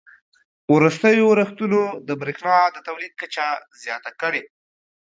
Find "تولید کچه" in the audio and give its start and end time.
2.87-3.45